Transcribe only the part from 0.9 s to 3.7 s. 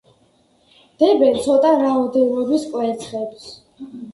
დებენ ცოტა რაოდენობის კვერცხებს.